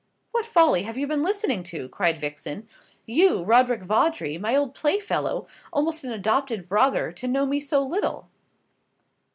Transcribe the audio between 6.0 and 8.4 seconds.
an adopted brother to know me so little."